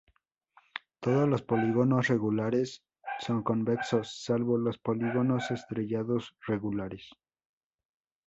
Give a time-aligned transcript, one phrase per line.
[0.99, 2.81] Todos los polígonos regulares
[3.19, 7.11] son convexos, salvo los polígonos estrellados regulares.